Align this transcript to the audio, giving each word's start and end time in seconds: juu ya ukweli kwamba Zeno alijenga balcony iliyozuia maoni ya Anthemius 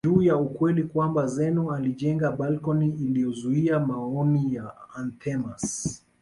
juu 0.05 0.21
ya 0.21 0.37
ukweli 0.37 0.83
kwamba 0.83 1.27
Zeno 1.27 1.71
alijenga 1.71 2.31
balcony 2.31 2.85
iliyozuia 2.85 3.79
maoni 3.79 4.55
ya 4.55 4.71
Anthemius 4.95 6.01